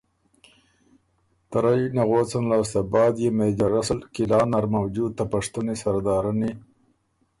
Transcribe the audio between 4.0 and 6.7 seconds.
قلعه نر موجود ته پشتُونی سردارنی